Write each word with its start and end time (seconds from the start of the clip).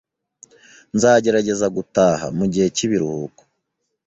Nzagerageza 0.95 1.65
gutaha 1.75 2.25
mugihe 2.37 2.67
cyibiruhuko 2.75 3.41